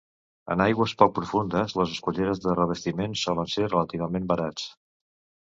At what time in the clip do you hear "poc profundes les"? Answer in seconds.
1.01-1.91